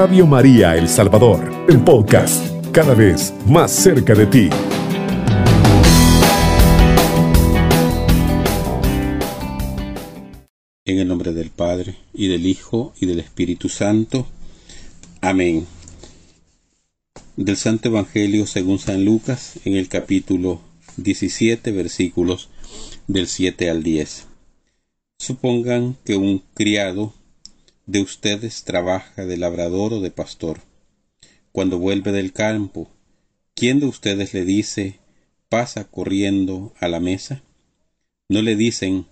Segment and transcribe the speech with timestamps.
[0.00, 4.48] Radio María El Salvador, el podcast, cada vez más cerca de ti.
[10.86, 14.26] En el nombre del Padre, y del Hijo, y del Espíritu Santo.
[15.20, 15.66] Amén.
[17.36, 20.62] Del Santo Evangelio según San Lucas, en el capítulo
[20.96, 22.48] 17, versículos
[23.06, 24.28] del 7 al 10.
[25.18, 27.12] Supongan que un criado
[27.90, 30.60] de ustedes trabaja de labrador o de pastor.
[31.50, 32.88] Cuando vuelve del campo,
[33.56, 35.00] ¿quién de ustedes le dice
[35.48, 37.42] pasa corriendo a la mesa?
[38.28, 39.06] No le dicen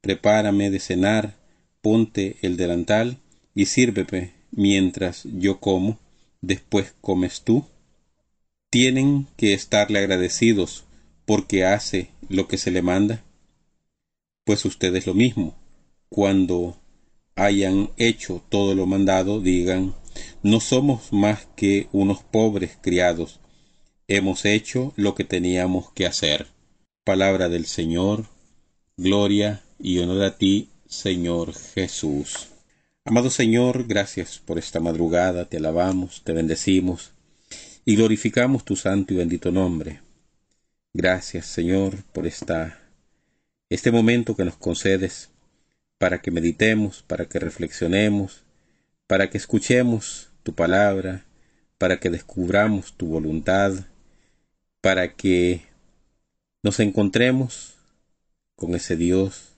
[0.00, 1.36] prepárame de cenar,
[1.80, 3.18] ponte el delantal
[3.54, 6.00] y sírveme mientras yo como,
[6.40, 7.66] después comes tú.
[8.68, 10.86] Tienen que estarle agradecidos
[11.24, 13.22] porque hace lo que se le manda.
[14.44, 15.56] Pues ustedes lo mismo,
[16.08, 16.80] cuando
[17.38, 19.94] hayan hecho todo lo mandado, digan,
[20.42, 23.38] no somos más que unos pobres criados,
[24.08, 26.48] hemos hecho lo que teníamos que hacer.
[27.04, 28.26] Palabra del Señor,
[28.96, 32.48] gloria y honor a ti, Señor Jesús.
[33.04, 37.12] Amado Señor, gracias por esta madrugada, te alabamos, te bendecimos
[37.84, 40.00] y glorificamos tu santo y bendito nombre.
[40.92, 42.80] Gracias, Señor, por esta
[43.70, 45.30] este momento que nos concedes
[45.98, 48.44] para que meditemos, para que reflexionemos,
[49.06, 51.24] para que escuchemos tu palabra,
[51.76, 53.72] para que descubramos tu voluntad,
[54.80, 55.62] para que
[56.62, 57.74] nos encontremos
[58.56, 59.52] con ese Dios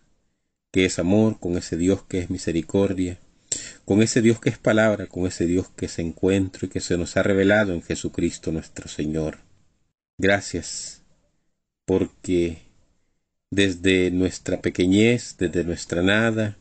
[0.71, 3.19] que es amor, con ese Dios que es misericordia,
[3.85, 6.97] con ese Dios que es palabra, con ese Dios que es encuentro y que se
[6.97, 9.39] nos ha revelado en Jesucristo nuestro Señor.
[10.19, 11.03] Gracias,
[11.85, 12.70] porque
[13.51, 16.57] desde nuestra pequeñez, desde nuestra nada,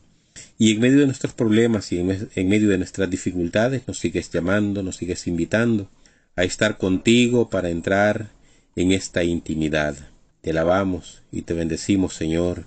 [0.58, 4.82] y en medio de nuestros problemas y en, medio de nuestras dificultades nos sigues llamando,
[4.82, 5.88] nos sigues invitando
[6.36, 8.30] a estar contigo para entrar
[8.76, 9.96] en esta intimidad.
[10.42, 12.64] Te alabamos y te bendecimos, Señor,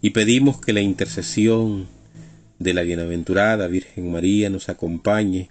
[0.00, 1.88] y pedimos que la intercesión
[2.58, 5.50] de la bienaventurada Virgen María nos acompañe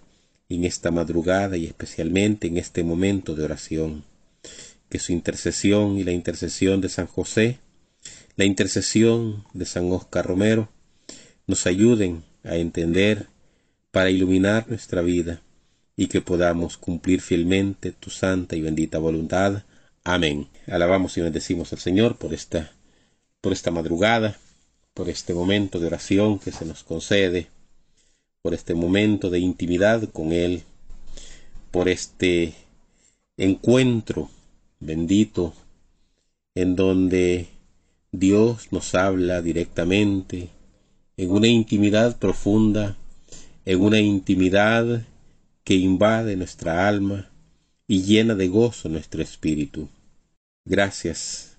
[0.49, 4.03] en esta madrugada y especialmente en este momento de oración.
[4.89, 7.59] Que su intercesión y la intercesión de San José
[8.35, 10.69] la intercesión de San Oscar Romero
[11.47, 13.27] nos ayuden a entender
[13.91, 15.41] para iluminar nuestra vida
[15.95, 19.63] y que podamos cumplir fielmente tu santa y bendita voluntad.
[20.03, 20.47] Amén.
[20.67, 22.71] Alabamos y bendecimos al Señor por esta,
[23.41, 24.37] por esta madrugada,
[24.93, 27.47] por este momento de oración que se nos concede,
[28.41, 30.63] por este momento de intimidad con Él,
[31.69, 32.53] por este
[33.37, 34.29] encuentro
[34.79, 35.53] bendito
[36.55, 37.47] en donde
[38.13, 40.49] Dios nos habla directamente,
[41.15, 42.97] en una intimidad profunda,
[43.63, 45.05] en una intimidad
[45.63, 47.31] que invade nuestra alma
[47.87, 49.87] y llena de gozo nuestro espíritu.
[50.65, 51.57] Gracias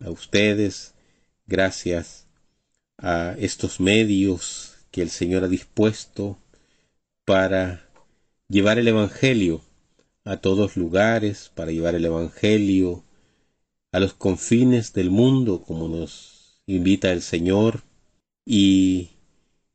[0.00, 0.94] a ustedes,
[1.46, 2.26] gracias
[2.96, 6.38] a estos medios que el Señor ha dispuesto
[7.26, 7.86] para
[8.48, 9.62] llevar el Evangelio
[10.24, 13.04] a todos lugares, para llevar el Evangelio
[13.92, 17.82] a los confines del mundo, como nos invita el Señor,
[18.44, 19.10] y,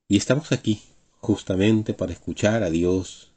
[0.08, 0.82] y estamos aquí
[1.20, 3.32] justamente para escuchar a Dios,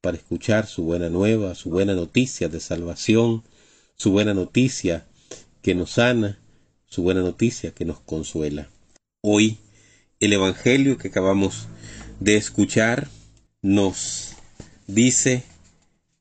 [0.00, 3.44] para escuchar su buena nueva, su buena noticia de salvación,
[3.96, 5.06] su buena noticia
[5.62, 6.38] que nos sana,
[6.86, 8.68] su buena noticia que nos consuela.
[9.20, 9.58] Hoy
[10.20, 11.68] el Evangelio que acabamos
[12.20, 13.08] de escuchar
[13.62, 14.32] nos
[14.86, 15.42] dice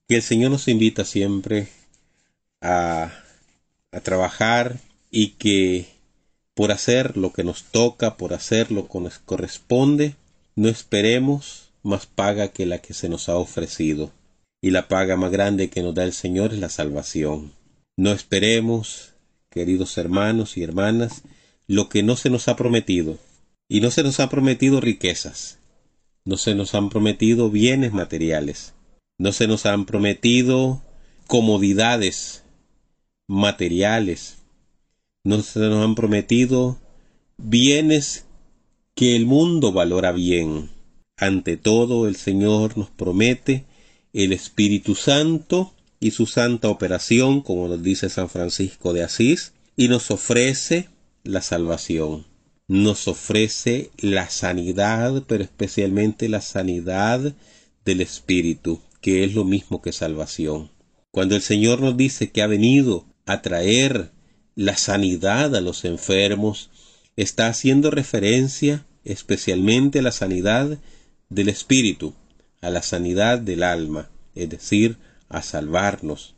[0.07, 1.67] que el Señor nos invita siempre
[2.61, 3.22] a
[3.93, 4.79] a trabajar
[5.11, 5.87] y que
[6.55, 10.15] por hacer lo que nos toca, por hacer lo que nos corresponde,
[10.55, 14.11] no esperemos más paga que la que se nos ha ofrecido.
[14.61, 17.51] Y la paga más grande que nos da el Señor es la salvación.
[17.97, 19.13] No esperemos,
[19.49, 21.23] queridos hermanos y hermanas,
[21.67, 23.17] lo que no se nos ha prometido.
[23.68, 25.57] Y no se nos ha prometido riquezas,
[26.25, 28.73] no se nos han prometido bienes materiales,
[29.18, 30.81] no se nos han prometido
[31.27, 32.43] comodidades
[33.33, 34.38] materiales.
[35.24, 36.77] Nos, nos han prometido
[37.38, 38.25] bienes
[38.95, 40.69] que el mundo valora bien.
[41.18, 43.65] Ante todo, el Señor nos promete
[44.13, 49.88] el Espíritu Santo y su santa operación, como nos dice San Francisco de Asís, y
[49.88, 50.89] nos ofrece
[51.24, 52.25] la salvación.
[52.68, 57.33] Nos ofrece la sanidad, pero especialmente la sanidad
[57.83, 60.71] del Espíritu, que es lo mismo que salvación.
[61.12, 64.11] Cuando el Señor nos dice que ha venido atraer
[64.55, 66.69] la sanidad a los enfermos,
[67.15, 70.77] está haciendo referencia especialmente a la sanidad
[71.29, 72.13] del espíritu,
[72.61, 74.97] a la sanidad del alma, es decir,
[75.29, 76.35] a salvarnos,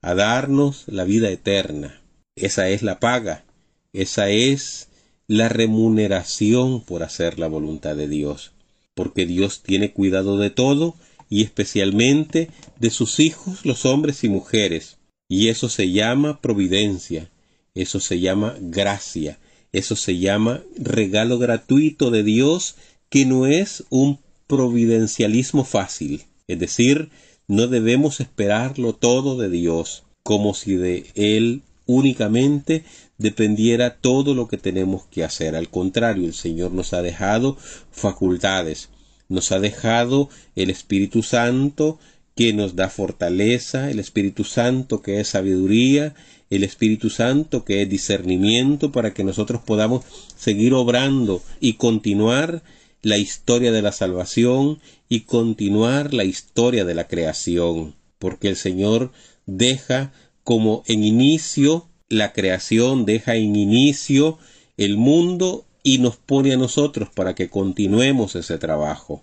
[0.00, 2.00] a darnos la vida eterna.
[2.36, 3.44] Esa es la paga,
[3.92, 4.88] esa es
[5.26, 8.52] la remuneración por hacer la voluntad de Dios,
[8.94, 10.94] porque Dios tiene cuidado de todo
[11.30, 14.98] y especialmente de sus hijos los hombres y mujeres,
[15.32, 17.30] y eso se llama providencia,
[17.74, 19.38] eso se llama gracia,
[19.72, 22.74] eso se llama regalo gratuito de Dios
[23.08, 27.08] que no es un providencialismo fácil, es decir,
[27.48, 32.84] no debemos esperarlo todo de Dios, como si de Él únicamente
[33.16, 35.56] dependiera todo lo que tenemos que hacer.
[35.56, 37.56] Al contrario, el Señor nos ha dejado
[37.90, 38.90] facultades,
[39.30, 41.98] nos ha dejado el Espíritu Santo
[42.34, 46.14] que nos da fortaleza, el Espíritu Santo que es sabiduría,
[46.50, 50.04] el Espíritu Santo que es discernimiento para que nosotros podamos
[50.36, 52.62] seguir obrando y continuar
[53.02, 59.12] la historia de la salvación y continuar la historia de la creación, porque el Señor
[59.46, 60.12] deja
[60.44, 64.38] como en inicio la creación, deja en inicio
[64.76, 69.22] el mundo y nos pone a nosotros para que continuemos ese trabajo.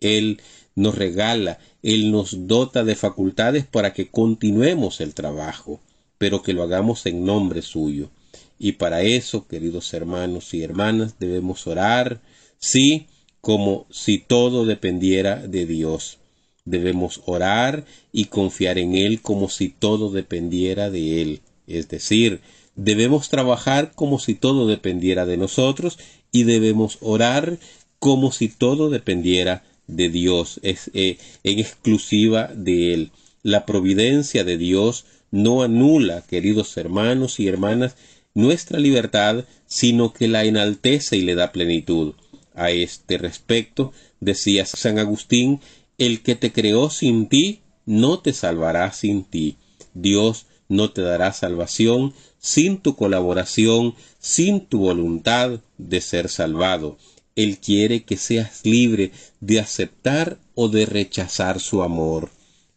[0.00, 0.40] Él
[0.76, 5.80] nos regala, Él nos dota de facultades para que continuemos el trabajo,
[6.18, 8.10] pero que lo hagamos en nombre suyo.
[8.58, 12.20] Y para eso, queridos hermanos y hermanas, debemos orar,
[12.58, 13.06] sí,
[13.40, 16.18] como si todo dependiera de Dios.
[16.64, 21.40] Debemos orar y confiar en Él como si todo dependiera de Él.
[21.66, 22.40] Es decir,
[22.74, 25.98] debemos trabajar como si todo dependiera de nosotros
[26.32, 27.58] y debemos orar
[27.98, 33.10] como si todo dependiera de Dios, es, eh, en exclusiva de Él.
[33.42, 37.96] La providencia de Dios no anula, queridos hermanos y hermanas,
[38.34, 42.14] nuestra libertad, sino que la enaltece y le da plenitud.
[42.54, 45.60] A este respecto, decía San Agustín,
[45.98, 49.56] el que te creó sin ti, no te salvará sin ti.
[49.94, 56.96] Dios no te dará salvación sin tu colaboración, sin tu voluntad de ser salvado.
[57.36, 62.30] Él quiere que seas libre de aceptar o de rechazar su amor.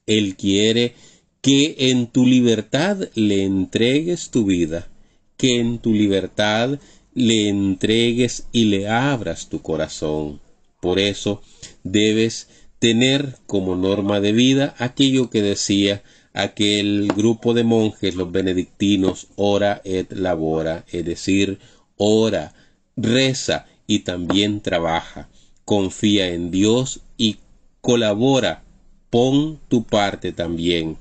[0.05, 0.93] Él quiere
[1.41, 4.89] que en tu libertad le entregues tu vida,
[5.37, 6.77] que en tu libertad
[7.13, 10.41] le entregues y le abras tu corazón.
[10.81, 11.41] Por eso
[11.83, 16.03] debes tener como norma de vida aquello que decía
[16.33, 21.59] aquel grupo de monjes, los benedictinos, ora et labora, es decir,
[21.97, 22.53] ora,
[22.95, 25.29] reza y también trabaja,
[25.65, 27.37] confía en Dios y
[27.81, 28.61] colabora,
[29.09, 30.97] pon tu parte también.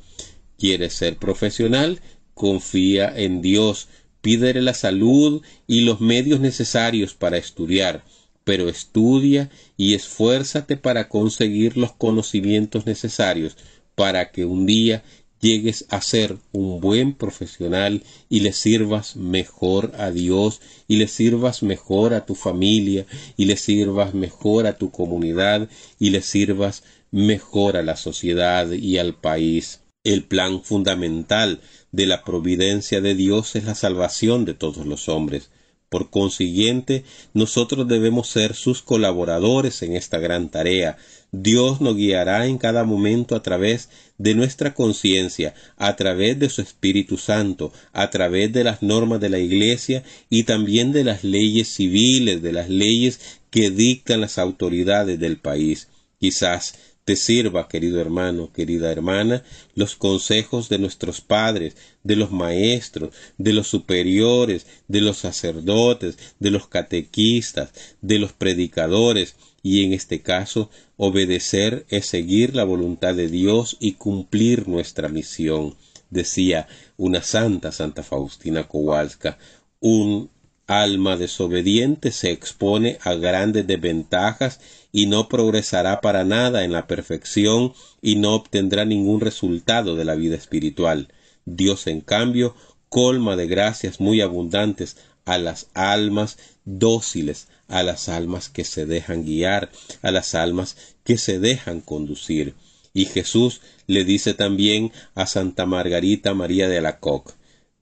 [0.56, 2.00] ¿Quieres ser profesional?
[2.32, 3.88] Confía en Dios,
[4.22, 8.04] pídele la salud y los medios necesarios para estudiar,
[8.44, 13.58] pero estudia y esfuérzate para conseguir los conocimientos necesarios
[13.96, 15.02] para que un día
[15.40, 21.62] llegues a ser un buen profesional y le sirvas mejor a Dios y le sirvas
[21.62, 23.06] mejor a tu familia
[23.36, 25.68] y le sirvas mejor a tu comunidad
[25.98, 29.80] y le sirvas mejor a la sociedad y al país.
[30.04, 31.60] El plan fundamental
[31.92, 35.50] de la providencia de Dios es la salvación de todos los hombres.
[35.88, 40.98] Por consiguiente, nosotros debemos ser sus colaboradores en esta gran tarea.
[41.32, 46.60] Dios nos guiará en cada momento a través de nuestra conciencia, a través de su
[46.60, 51.68] Espíritu Santo, a través de las normas de la Iglesia y también de las leyes
[51.68, 55.88] civiles, de las leyes que dictan las autoridades del país.
[56.18, 56.74] Quizás
[57.08, 59.42] te sirva, querido hermano, querida hermana,
[59.74, 66.50] los consejos de nuestros padres, de los maestros, de los superiores, de los sacerdotes, de
[66.50, 67.70] los catequistas,
[68.02, 73.92] de los predicadores, y en este caso obedecer es seguir la voluntad de Dios y
[73.92, 75.76] cumplir nuestra misión.
[76.10, 79.38] Decía una santa, Santa Faustina Kowalska,
[79.80, 80.28] un
[80.68, 84.60] alma desobediente se expone a grandes desventajas
[84.92, 87.72] y no progresará para nada en la perfección
[88.02, 91.08] y no obtendrá ningún resultado de la vida espiritual.
[91.46, 92.54] Dios, en cambio,
[92.90, 99.24] colma de gracias muy abundantes a las almas dóciles, a las almas que se dejan
[99.24, 99.70] guiar,
[100.02, 102.54] a las almas que se dejan conducir.
[102.92, 107.34] Y Jesús le dice también a Santa Margarita María de Alacoc,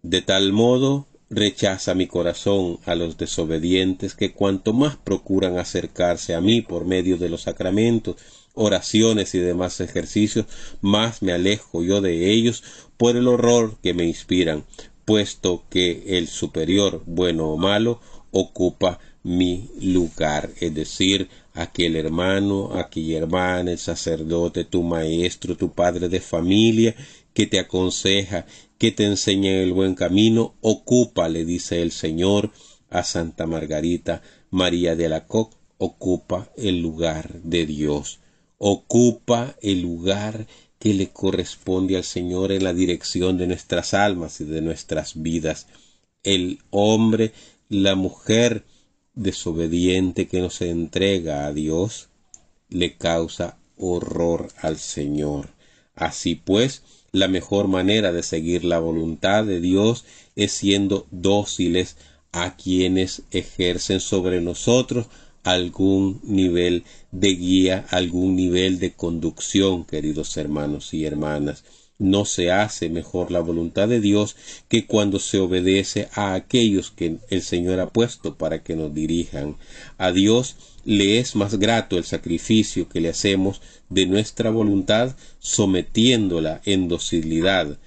[0.03, 6.41] de tal modo rechaza mi corazón a los desobedientes que cuanto más procuran acercarse a
[6.41, 8.17] mí por medio de los sacramentos,
[8.55, 10.47] oraciones y demás ejercicios,
[10.81, 12.63] más me alejo yo de ellos
[12.97, 14.65] por el horror que me inspiran,
[15.05, 23.19] puesto que el superior, bueno o malo, ocupa mi lugar, es decir, aquel hermano, aquella
[23.19, 26.95] hermana, el sacerdote, tu maestro, tu padre de familia,
[27.35, 28.47] que te aconseja,
[28.79, 32.51] que te enseña el buen camino, ocupa, le dice el Señor
[32.91, 38.21] a Santa Margarita María de la Coque, ocupa el lugar de Dios,
[38.59, 40.47] ocupa el lugar
[40.79, 45.67] que le corresponde al Señor en la dirección de nuestras almas y de nuestras vidas.
[46.23, 47.33] El hombre,
[47.69, 48.65] la mujer
[49.15, 52.09] desobediente que no se entrega a Dios,
[52.69, 55.51] le causa horror al Señor.
[55.95, 56.83] Así pues,
[57.13, 61.97] la mejor manera de seguir la voluntad de Dios es siendo dóciles
[62.33, 65.07] a quienes ejercen sobre nosotros
[65.43, 71.65] algún nivel de guía, algún nivel de conducción, queridos hermanos y hermanas.
[71.99, 74.37] No se hace mejor la voluntad de Dios
[74.69, 79.57] que cuando se obedece a aquellos que el Señor ha puesto para que nos dirijan.
[79.97, 86.63] A Dios le es más grato el sacrificio que le hacemos de nuestra voluntad sometiéndola
[86.65, 87.79] en docilidad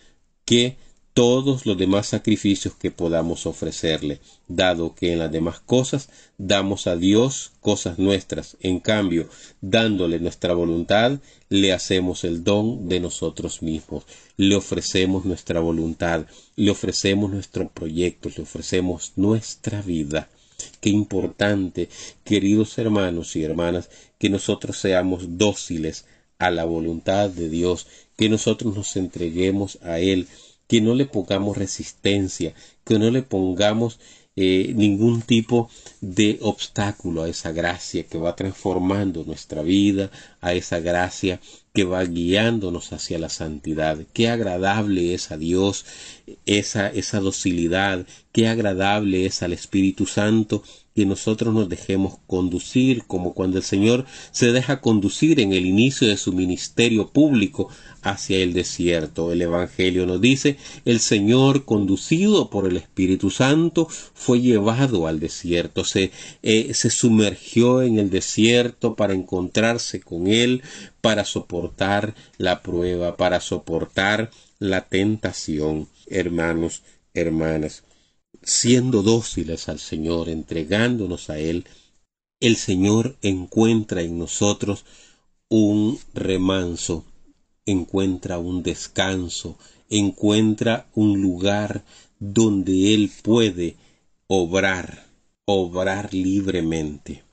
[0.44, 0.76] que
[1.14, 6.98] todos los demás sacrificios que podamos ofrecerle, dado que en las demás cosas damos a
[6.98, 9.30] Dios cosas nuestras, en cambio,
[9.62, 14.06] dándole nuestra voluntad, le hacemos el don de nosotros mismos,
[14.38, 16.26] le ofrecemos nuestra voluntad,
[16.56, 20.30] le ofrecemos nuestros proyectos, le ofrecemos nuestra vida.
[20.82, 21.90] Qué importante,
[22.24, 26.06] queridos hermanos y hermanas, que nosotros seamos dóciles
[26.38, 27.88] a la voluntad de Dios,
[28.18, 30.28] que nosotros nos entreguemos a Él,
[30.68, 34.00] que no le pongamos resistencia, que no le pongamos
[34.42, 40.80] eh, ningún tipo de obstáculo a esa gracia que va transformando nuestra vida, a esa
[40.80, 41.42] gracia
[41.74, 43.98] que va guiándonos hacia la santidad.
[44.14, 45.86] Qué agradable es a Dios
[46.46, 50.64] esa, esa docilidad, qué agradable es al Espíritu Santo
[51.00, 56.10] que nosotros nos dejemos conducir, como cuando el Señor se deja conducir en el inicio
[56.10, 57.70] de su ministerio público
[58.02, 59.32] hacia el desierto.
[59.32, 65.86] El Evangelio nos dice, el Señor, conducido por el Espíritu Santo, fue llevado al desierto,
[65.86, 66.12] se,
[66.44, 70.64] eh, se sumergió en el desierto para encontrarse con Él,
[71.00, 75.88] para soportar la prueba, para soportar la tentación.
[76.08, 77.84] Hermanos, hermanas,
[78.44, 81.66] siendo dóciles al Señor, entregándonos a Él,
[82.40, 84.86] el Señor encuentra en nosotros
[85.50, 87.06] un remanso,
[87.66, 89.58] encuentra un descanso,
[89.90, 91.84] encuentra un lugar
[92.20, 93.76] donde Él puede
[94.28, 95.06] obrar,
[95.46, 97.24] obrar libremente.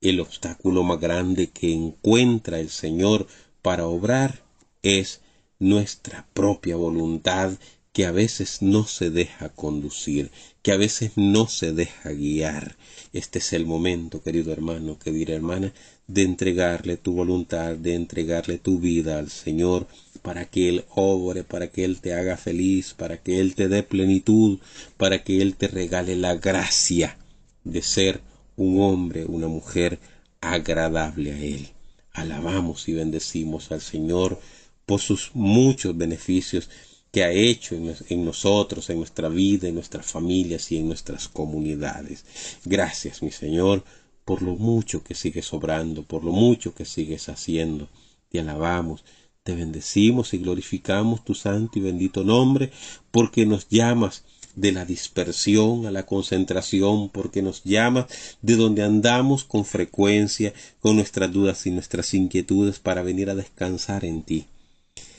[0.00, 3.26] El obstáculo más grande que encuentra el Señor
[3.62, 4.42] para obrar
[4.82, 5.20] es
[5.58, 7.52] nuestra propia voluntad
[7.92, 12.76] que a veces no se deja conducir, que a veces no se deja guiar.
[13.14, 15.72] Este es el momento, querido hermano, querida hermana,
[16.06, 19.86] de entregarle tu voluntad, de entregarle tu vida al Señor,
[20.20, 23.82] para que Él obre, para que Él te haga feliz, para que Él te dé
[23.82, 24.58] plenitud,
[24.98, 27.16] para que Él te regale la gracia
[27.64, 28.20] de ser
[28.56, 29.98] un hombre, una mujer
[30.40, 31.68] agradable a Él.
[32.12, 34.38] Alabamos y bendecimos al Señor
[34.86, 36.70] por sus muchos beneficios
[37.10, 42.24] que ha hecho en, nosotros, en nuestra vida, en nuestras familias y en nuestras comunidades.
[42.64, 43.84] Gracias, mi Señor,
[44.24, 47.88] por lo mucho que sigues obrando, por lo mucho que sigues haciendo.
[48.28, 49.02] Te alabamos,
[49.42, 52.70] te bendecimos y glorificamos tu santo y bendito nombre,
[53.10, 54.24] porque nos llamas
[54.54, 58.06] de la dispersión a la concentración, porque nos llamas
[58.42, 64.04] de donde andamos con frecuencia, con nuestras dudas y nuestras inquietudes para venir a descansar
[64.04, 64.46] en ti.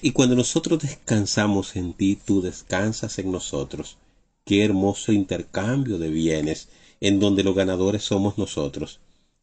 [0.01, 3.97] Y cuando nosotros descansamos en ti, tú descansas en nosotros.
[4.45, 6.69] Qué hermoso intercambio de bienes,
[7.01, 8.99] en donde los ganadores somos nosotros.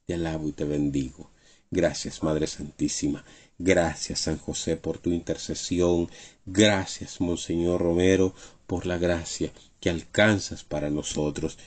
[0.07, 1.31] Te alabo y te bendigo.
[1.71, 3.25] Gracias, Madre Santísima.
[3.59, 6.09] Gracias, San José, por tu intercesión.
[6.47, 8.33] Gracias, Monseñor Romero,
[8.67, 11.59] por la gracia que alcanzas para nosotros.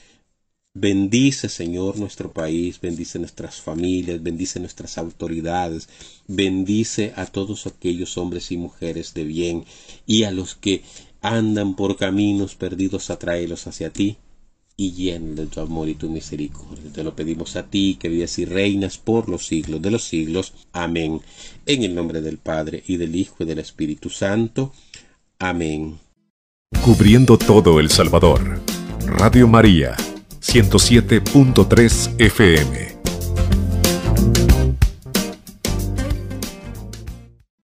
[0.79, 5.89] Bendice, Señor, nuestro país, bendice nuestras familias, bendice nuestras autoridades,
[6.27, 9.65] bendice a todos aquellos hombres y mujeres de bien
[10.05, 10.83] y a los que
[11.19, 14.17] andan por caminos perdidos, atráelos hacia ti
[14.75, 16.93] y llenos de tu amor y tu misericordia.
[16.93, 20.53] Te lo pedimos a ti, que vives y reinas por los siglos de los siglos.
[20.73, 21.21] Amén.
[21.65, 24.71] En el nombre del Padre y del Hijo y del Espíritu Santo.
[25.39, 25.97] Amén.
[26.85, 28.61] Cubriendo todo El Salvador.
[29.07, 29.97] Radio María
[30.47, 32.96] 107.3 FM.